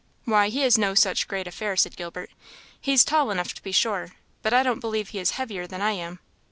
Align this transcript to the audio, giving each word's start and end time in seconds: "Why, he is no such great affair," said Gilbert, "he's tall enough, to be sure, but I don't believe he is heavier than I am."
"Why, 0.25 0.49
he 0.49 0.63
is 0.63 0.79
no 0.79 0.95
such 0.95 1.27
great 1.27 1.45
affair," 1.45 1.77
said 1.77 1.95
Gilbert, 1.95 2.31
"he's 2.81 3.05
tall 3.05 3.29
enough, 3.29 3.53
to 3.53 3.61
be 3.61 3.71
sure, 3.71 4.13
but 4.41 4.51
I 4.51 4.63
don't 4.63 4.79
believe 4.79 5.09
he 5.09 5.19
is 5.19 5.29
heavier 5.37 5.67
than 5.67 5.83
I 5.83 5.91
am." 5.91 6.17